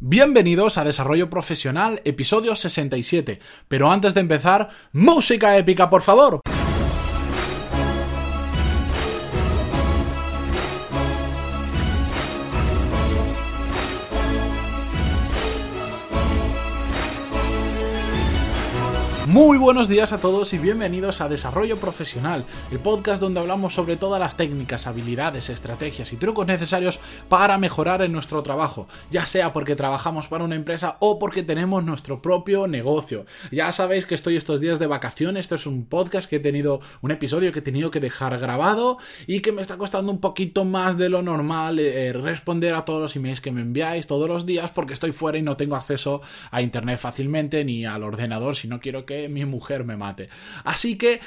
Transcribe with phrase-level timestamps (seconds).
[0.00, 3.40] Bienvenidos a Desarrollo Profesional, episodio 67.
[3.66, 6.40] Pero antes de empezar, música épica, por favor.
[19.38, 23.96] Muy buenos días a todos y bienvenidos a Desarrollo Profesional, el podcast donde hablamos sobre
[23.96, 26.98] todas las técnicas, habilidades, estrategias y trucos necesarios
[27.28, 31.84] para mejorar en nuestro trabajo, ya sea porque trabajamos para una empresa o porque tenemos
[31.84, 33.26] nuestro propio negocio.
[33.52, 36.80] Ya sabéis que estoy estos días de vacaciones, este es un podcast que he tenido,
[37.00, 38.98] un episodio que he tenido que dejar grabado
[39.28, 43.00] y que me está costando un poquito más de lo normal eh, responder a todos
[43.00, 46.22] los emails que me enviáis todos los días porque estoy fuera y no tengo acceso
[46.50, 50.28] a internet fácilmente ni al ordenador si no quiero que mi mujer me mate.
[50.64, 51.20] Así que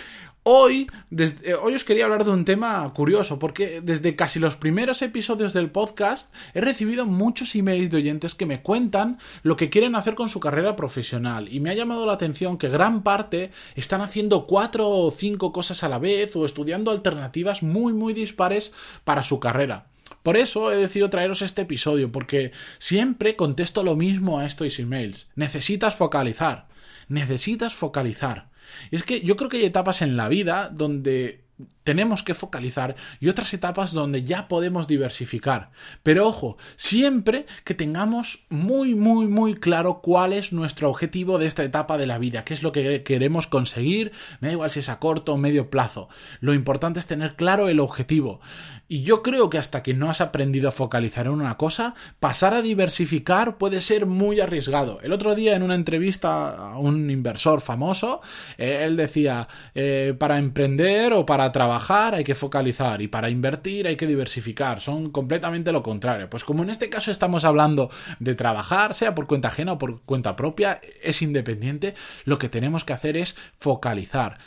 [0.44, 5.04] Hoy, eh, hoy os quería hablar de un tema curioso, porque desde casi los primeros
[5.04, 9.96] episodios del podcast he recibido muchos emails de oyentes que me cuentan lo que quieren
[9.96, 14.02] hacer con su carrera profesional, y me ha llamado la atención que gran parte están
[14.02, 19.24] haciendo cuatro o cinco cosas a la vez o estudiando alternativas muy muy dispares para
[19.24, 19.86] su carrera.
[20.24, 25.28] Por eso he decidido traeros este episodio, porque siempre contesto lo mismo a estos emails.
[25.36, 26.68] Necesitas focalizar
[27.12, 28.50] necesitas focalizar.
[28.90, 31.44] Y es que yo creo que hay etapas en la vida donde
[31.84, 35.72] tenemos que focalizar y otras etapas donde ya podemos diversificar.
[36.04, 41.64] Pero ojo, siempre que tengamos muy, muy, muy claro cuál es nuestro objetivo de esta
[41.64, 44.90] etapa de la vida, qué es lo que queremos conseguir, me da igual si es
[44.90, 46.10] a corto o medio plazo.
[46.40, 48.42] Lo importante es tener claro el objetivo.
[48.88, 52.54] Y yo creo que hasta que no has aprendido a focalizar en una cosa, pasar
[52.54, 55.00] a diversificar puede ser muy arriesgado.
[55.02, 58.20] El otro día en una entrevista a un inversor famoso,
[58.58, 61.71] él decía, eh, para emprender o para trabajar
[62.14, 64.82] hay que focalizar y para invertir hay que diversificar.
[64.82, 66.30] Son completamente lo contrario.
[66.30, 70.02] Pues como en este caso estamos hablando de trabajar, sea por cuenta ajena o por
[70.02, 74.38] cuenta propia, es independiente, lo que tenemos que hacer es focalizar.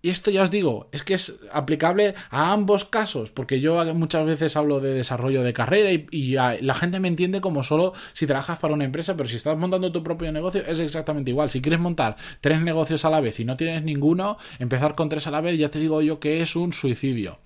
[0.00, 4.24] Y esto ya os digo, es que es aplicable a ambos casos, porque yo muchas
[4.24, 8.60] veces hablo de desarrollo de carrera y, la gente me entiende como solo si trabajas
[8.60, 11.50] para una empresa, pero si estás montando tu propio negocio es exactamente igual.
[11.50, 15.26] Si quieres montar tres negocios a la vez y no tienes ninguno, empezar con tres
[15.26, 17.40] a la vez ya te digo yo que es un suicidio.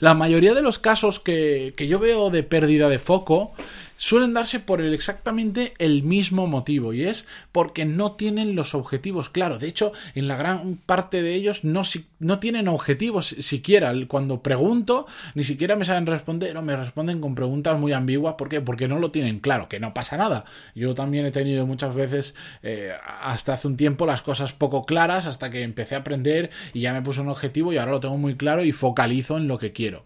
[0.00, 3.52] La mayoría de los casos que, que yo veo de pérdida de foco
[3.96, 9.28] suelen darse por el exactamente el mismo motivo y es porque no tienen los objetivos
[9.28, 9.60] claros.
[9.60, 11.82] De hecho, en la gran parte de ellos no,
[12.18, 13.92] no tienen objetivos siquiera.
[14.08, 18.34] Cuando pregunto, ni siquiera me saben responder o me responden con preguntas muy ambiguas.
[18.36, 18.60] ¿Por qué?
[18.60, 20.44] Porque no lo tienen claro, que no pasa nada.
[20.74, 25.26] Yo también he tenido muchas veces, eh, hasta hace un tiempo, las cosas poco claras
[25.26, 28.16] hasta que empecé a aprender y ya me puse un objetivo y ahora lo tengo
[28.16, 30.04] muy claro y focalizo en lo que quiero.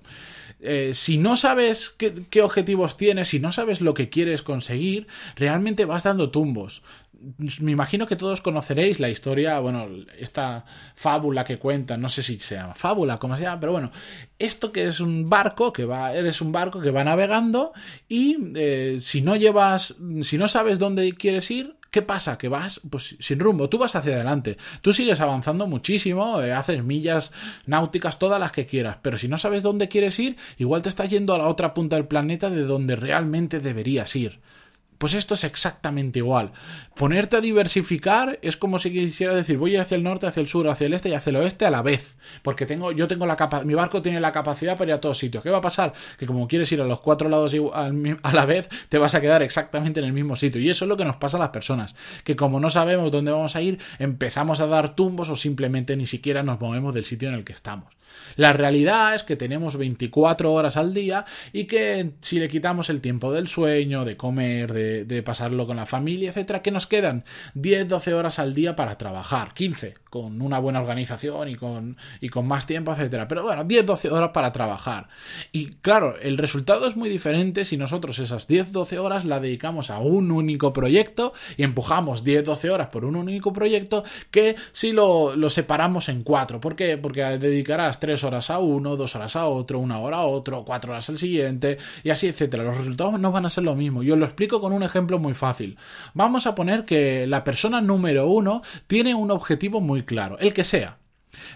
[0.61, 5.85] Eh, si no sabes qué, objetivos tienes, si no sabes lo que quieres conseguir, realmente
[5.85, 6.83] vas dando tumbos.
[7.61, 9.89] Me imagino que todos conoceréis la historia, bueno,
[10.19, 10.65] esta
[10.95, 13.91] fábula que cuentan, no sé si se llama fábula, como se llama, pero bueno,
[14.39, 17.73] esto que es un barco, que va, eres un barco que va navegando
[18.09, 22.37] y eh, si no llevas, si no sabes dónde quieres ir, ¿Qué pasa?
[22.37, 26.84] Que vas pues sin rumbo, tú vas hacia adelante, tú sigues avanzando muchísimo, eh, haces
[26.84, 27.32] millas
[27.65, 31.09] náuticas todas las que quieras, pero si no sabes dónde quieres ir, igual te estás
[31.09, 34.41] yendo a la otra punta del planeta de donde realmente deberías ir.
[34.98, 36.50] Pues esto es exactamente igual.
[36.97, 40.41] Ponerte a diversificar es como si quisiera decir voy a ir hacia el norte, hacia
[40.41, 42.16] el sur, hacia el este y hacia el oeste a la vez.
[42.42, 45.16] Porque tengo, yo tengo la capa mi barco tiene la capacidad para ir a todos
[45.16, 45.44] sitios.
[45.44, 45.92] ¿Qué va a pasar?
[46.19, 49.42] Que como quieres ir a los cuatro lados a la vez, te vas a quedar
[49.42, 50.60] exactamente en el mismo sitio.
[50.60, 51.94] Y eso es lo que nos pasa a las personas.
[52.25, 56.06] Que como no sabemos dónde vamos a ir, empezamos a dar tumbos o simplemente ni
[56.06, 57.98] siquiera nos movemos del sitio en el que estamos.
[58.36, 63.00] La realidad es que tenemos 24 horas al día y que si le quitamos el
[63.00, 64.88] tiempo del sueño, de comer, de,
[65.25, 69.94] pasarlo con la familia, etcétera, que nos quedan 10-12 horas al día para trabajar, 15
[70.10, 73.28] con una buena organización y con, y con más tiempo, etcétera.
[73.28, 75.09] Pero bueno, 10-12 horas para trabajar.
[75.53, 79.98] Y claro, el resultado es muy diferente si nosotros esas 10-12 horas la dedicamos a
[79.98, 86.09] un único proyecto y empujamos 10-12 horas por un único proyecto que si lo, separamos
[86.09, 86.60] en cuatro.
[86.60, 90.92] Porque dedicarás tres horas a uno, dos horas a otro, una hora a otro, cuatro
[90.92, 92.65] horas al siguiente y así, etcétera.
[92.65, 94.03] Los resultados no van a ser lo mismo.
[94.03, 95.78] Yo lo explico con un ejemplo muy fácil.
[96.15, 100.65] Vamos a poner que la persona número uno tiene un objetivo muy claro, el que
[100.65, 100.98] sea.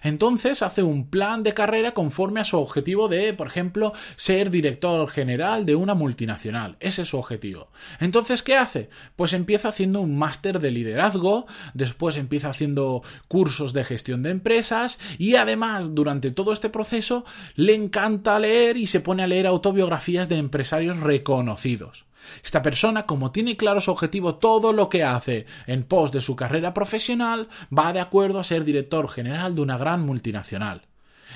[0.03, 5.09] Entonces hace un plan de carrera conforme a su objetivo de, por ejemplo, ser director
[5.09, 6.77] general de una multinacional.
[6.81, 7.69] Ese es su objetivo.
[8.01, 8.91] Entonces, ¿qué hace?
[9.17, 14.99] Pues empieza haciendo un máster de liderazgo, después empieza haciendo cursos de gestión de empresas
[15.19, 17.25] y además durante todo este proceso
[17.55, 22.05] le encanta leer y se pone a leer autobiografías de empresarios reconocidos.
[22.45, 26.37] Esta persona, como tiene claro su objetivo, todo lo que hace en pos de su
[26.37, 30.83] carrera profesional va de acuerdo a ser director general de una gran multinacional.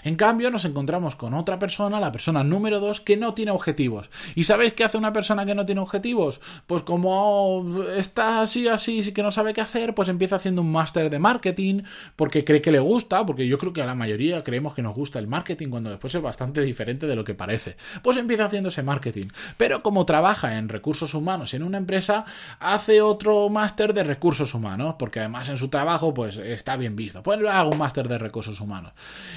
[0.04, 4.08] En cambio, nos encontramos con otra persona, la persona número dos, que no tiene objetivos.
[4.34, 6.40] ¿Y sabéis qué hace una persona que no tiene objetivos?
[6.66, 11.10] Pues como está así, así, que no sabe qué hacer, pues empieza haciendo un máster
[11.10, 11.82] de marketing
[12.16, 14.94] porque cree que le gusta, porque yo creo que a la mayoría creemos que nos
[14.94, 17.76] gusta el marketing cuando después es bastante diferente de lo que parece.
[18.02, 19.28] Pues empieza haciendo ese marketing.
[19.56, 22.24] Pero como trabaja en recursos humanos en una empresa,
[22.58, 27.22] hace otro máster de recursos humanos, porque además en su trabajo pues está bien visto.
[27.22, 28.92] Pues hago un máster de recursos humanos.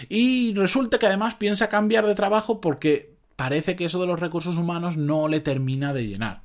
[0.07, 4.19] Y y resulta que además piensa cambiar de trabajo porque parece que eso de los
[4.19, 6.41] recursos humanos no le termina de llenar.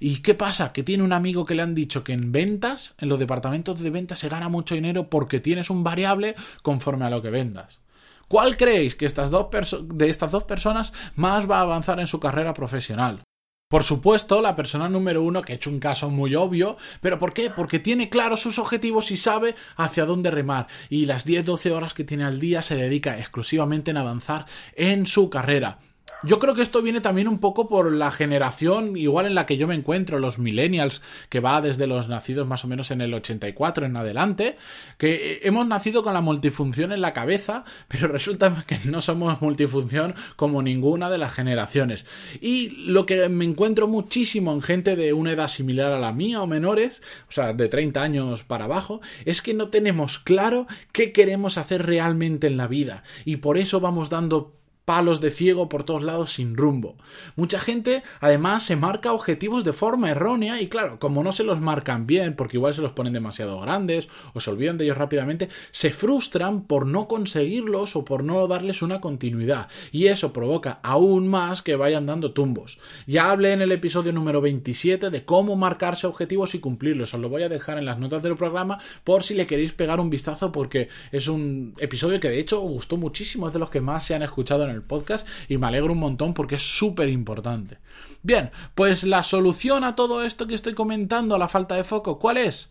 [0.00, 0.72] ¿Y qué pasa?
[0.72, 3.88] Que tiene un amigo que le han dicho que en ventas, en los departamentos de
[3.88, 7.80] ventas se gana mucho dinero porque tienes un variable conforme a lo que vendas.
[8.28, 9.48] ¿Cuál creéis que estas dos
[9.82, 13.22] de estas dos personas más va a avanzar en su carrera profesional?
[13.68, 17.34] Por supuesto, la persona número uno, que ha hecho un caso muy obvio, pero ¿por
[17.34, 17.50] qué?
[17.50, 20.68] Porque tiene claros sus objetivos y sabe hacia dónde remar.
[20.88, 25.28] Y las 10-12 horas que tiene al día se dedica exclusivamente en avanzar en su
[25.28, 25.78] carrera.
[26.24, 29.56] Yo creo que esto viene también un poco por la generación igual en la que
[29.56, 33.14] yo me encuentro, los millennials, que va desde los nacidos más o menos en el
[33.14, 34.56] 84 en adelante,
[34.96, 39.40] que eh, hemos nacido con la multifunción en la cabeza, pero resulta que no somos
[39.40, 42.04] multifunción como ninguna de las generaciones.
[42.40, 46.42] Y lo que me encuentro muchísimo en gente de una edad similar a la mía
[46.42, 51.12] o menores, o sea, de 30 años para abajo, es que no tenemos claro qué
[51.12, 55.84] queremos hacer realmente en la vida y por eso vamos dando palos de ciego por
[55.84, 56.96] todos lados sin rumbo.
[57.36, 61.60] Mucha gente además se marca objetivos de forma errónea y claro, como no se los
[61.60, 65.50] marcan bien porque igual se los ponen demasiado grandes o se olvidan de ellos rápidamente,
[65.72, 71.28] se frustran por no conseguirlos o por no darles una continuidad y eso provoca aún
[71.28, 72.78] más que vayan dando tumbos.
[73.06, 77.28] Ya hablé en el episodio número 27 de cómo marcarse objetivos y cumplirlos, os lo
[77.28, 80.50] voy a dejar en las notas del programa por si le queréis pegar un vistazo
[80.50, 84.14] porque es un episodio que de hecho gustó muchísimo, es de los que más se
[84.14, 87.78] han escuchado en el podcast y me alegro un montón porque es súper importante.
[88.22, 92.18] Bien, pues la solución a todo esto que estoy comentando, a la falta de foco,
[92.18, 92.70] ¿cuál es?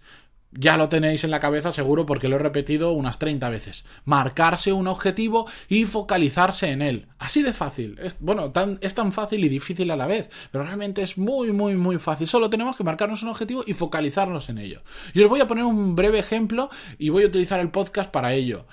[0.51, 3.83] Ya lo tenéis en la cabeza seguro porque lo he repetido unas 30 veces.
[4.05, 7.07] Marcarse un objetivo y focalizarse en él.
[7.19, 7.99] Así de fácil.
[8.01, 11.51] Es, bueno, tan, es tan fácil y difícil a la vez, pero realmente es muy,
[11.51, 12.27] muy, muy fácil.
[12.27, 14.83] Solo tenemos que marcarnos un objetivo y focalizarnos en ello.
[15.13, 18.33] Y os voy a poner un breve ejemplo y voy a utilizar el podcast para
[18.33, 18.65] ello.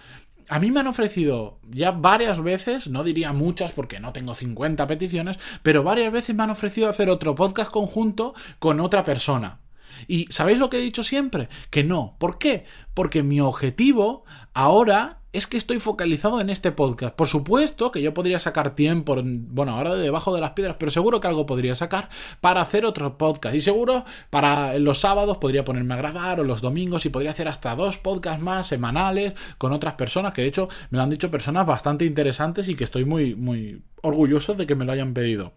[0.48, 4.86] A mí me han ofrecido ya varias veces, no diría muchas porque no tengo 50
[4.86, 9.60] peticiones, pero varias veces me han ofrecido hacer otro podcast conjunto con otra persona.
[10.08, 11.48] ¿Y sabéis lo que he dicho siempre?
[11.70, 12.16] Que no.
[12.18, 12.64] ¿Por qué?
[12.94, 17.14] Porque mi objetivo ahora es que estoy focalizado en este podcast.
[17.14, 20.92] Por supuesto que yo podría sacar tiempo, bueno, ahora de debajo de las piedras, pero
[20.92, 22.08] seguro que algo podría sacar
[22.40, 23.56] para hacer otro podcast.
[23.56, 27.48] Y seguro para los sábados podría ponerme a grabar o los domingos y podría hacer
[27.48, 31.30] hasta dos podcasts más semanales con otras personas, que de hecho me lo han dicho
[31.30, 35.52] personas bastante interesantes y que estoy muy, muy orgulloso de que me lo hayan pedido.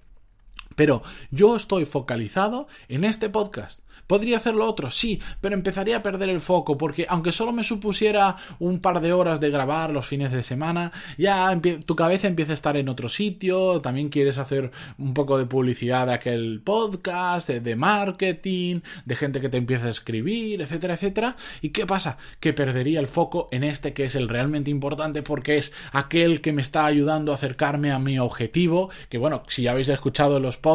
[0.78, 1.02] Pero
[1.32, 3.82] yo estoy focalizado en este podcast.
[4.06, 4.92] ¿Podría hacerlo otro?
[4.92, 9.12] Sí, pero empezaría a perder el foco porque aunque solo me supusiera un par de
[9.12, 13.10] horas de grabar los fines de semana, ya tu cabeza empieza a estar en otro
[13.10, 19.42] sitio, también quieres hacer un poco de publicidad de aquel podcast, de, marketing, de gente
[19.42, 21.36] que te empieza a escribir, etcétera, etcétera.
[21.62, 22.18] ¿Y qué pasa?
[22.40, 26.54] Que perdería el foco en este que es el realmente importante porque es aquel que
[26.54, 30.58] me está ayudando a acercarme a mi objetivo, que bueno, si ya habéis escuchado los
[30.58, 30.67] podcasts,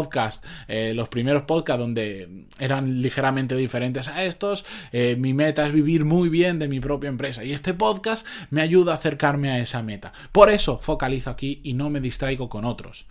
[0.69, 4.65] eh, los primeros podcasts donde eran ligeramente diferentes a estos.
[4.93, 8.63] Eh, mi meta es vivir muy bien de mi propia empresa y este podcast me
[8.63, 10.13] ayuda a acercarme a esa meta.
[10.33, 13.07] Por eso focalizo aquí y no me distraigo con otros.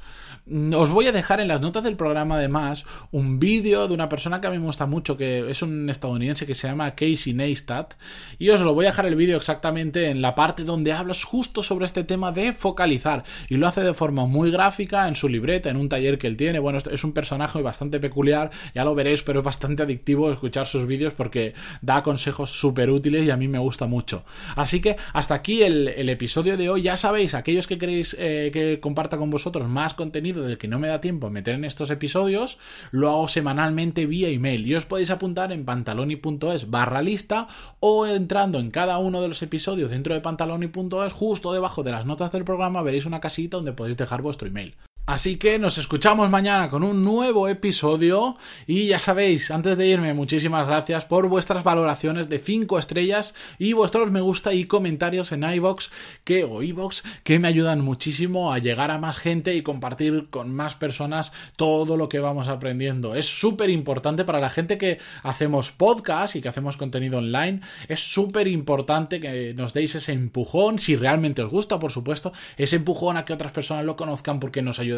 [0.45, 4.09] Mm, os voy a dejar en las notas del programa además un vídeo de una
[4.09, 7.33] persona que a mí me gusta mucho, que es un estadounidense que se llama Casey
[7.33, 7.93] Neistat
[8.39, 11.61] y os lo voy a dejar el vídeo exactamente en la parte donde hablas justo
[11.63, 15.69] sobre este tema de focalizar y lo hace de forma muy gráfica en su libreta,
[15.69, 16.59] en un taller que él tiene.
[16.77, 21.13] Es un personaje bastante peculiar, ya lo veréis, pero es bastante adictivo escuchar sus vídeos
[21.13, 24.23] porque da consejos súper útiles y a mí me gusta mucho.
[24.55, 26.81] Así que hasta aquí el, episodio de hoy.
[26.81, 30.79] Ya sabéis, aquellos que queréis eh, que comparta con vosotros más contenido del que no
[30.79, 32.57] me da tiempo meter en estos episodios,
[32.91, 34.67] lo hago semanalmente vía email.
[34.67, 37.47] Y os podéis apuntar en pantaloni.es barra lista
[37.79, 42.05] o entrando en cada uno de los episodios dentro de pantaloni.es, justo debajo de las
[42.05, 44.75] notas del programa veréis una casita donde podéis dejar vuestro email.
[45.07, 50.13] Así que nos escuchamos mañana con un nuevo episodio y ya sabéis, antes de irme,
[50.13, 55.43] muchísimas gracias por vuestras valoraciones de 5 estrellas y vuestros me gusta y comentarios en
[55.43, 55.89] iBox
[56.23, 60.53] que o iBox que me ayudan muchísimo a llegar a más gente y compartir con
[60.53, 63.15] más personas todo lo que vamos aprendiendo.
[63.15, 68.01] Es súper importante para la gente que hacemos podcast y que hacemos contenido online, es
[68.01, 73.17] súper importante que nos deis ese empujón, si realmente os gusta, por supuesto, ese empujón
[73.17, 74.90] a que otras personas lo conozcan porque nos ayuda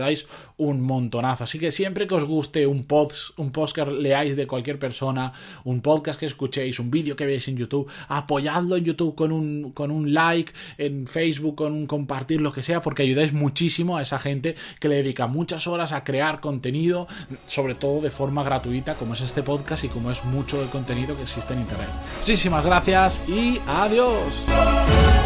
[0.58, 1.44] un montonazo.
[1.44, 5.34] Así que siempre que os guste un post, un post que leáis de cualquier persona,
[5.64, 9.72] un podcast que escuchéis, un vídeo que veáis en YouTube, apoyadlo en YouTube con un,
[9.72, 14.02] con un like, en Facebook con un compartir, lo que sea, porque ayudáis muchísimo a
[14.02, 17.08] esa gente que le dedica muchas horas a crear contenido,
[17.48, 21.16] sobre todo de forma gratuita, como es este podcast y como es mucho el contenido
[21.16, 21.90] que existe en Internet.
[22.20, 25.23] Muchísimas gracias y adiós.